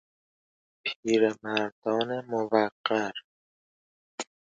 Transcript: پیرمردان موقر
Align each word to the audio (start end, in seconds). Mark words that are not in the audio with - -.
پیرمردان 1.01 2.09
موقر 2.29 3.13